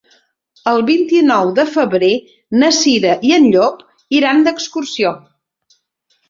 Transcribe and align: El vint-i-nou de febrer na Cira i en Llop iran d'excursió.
El 0.69 0.79
vint-i-nou 0.85 1.51
de 1.59 1.65
febrer 1.73 2.09
na 2.63 2.71
Cira 2.79 3.11
i 3.29 3.35
en 3.39 3.45
Llop 3.57 3.85
iran 4.21 4.43
d'excursió. 4.49 5.15